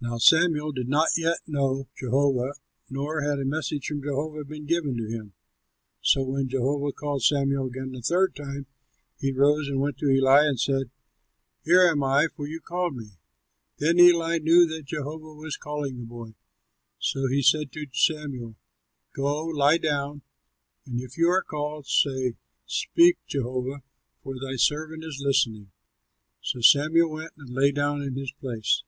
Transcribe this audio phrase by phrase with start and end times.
[0.00, 2.54] Now Samuel did not yet know Jehovah
[2.90, 5.34] nor had a message from Jehovah been given to him.
[6.00, 8.66] So when Jehovah called Samuel again the third time,
[9.20, 10.90] he rose and went to Eli and said,
[11.62, 13.18] "Here am I, for you called me!"
[13.76, 16.34] Then Eli knew that Jehovah was calling the boy.
[16.98, 18.56] So he said to Samuel,
[19.14, 20.22] "Go, lie down,
[20.86, 22.32] and if you are called, say,
[22.66, 23.84] 'Speak, Jehovah,
[24.24, 25.70] for thy servant is listening.'"
[26.40, 28.82] So Samuel went and lay down in his place.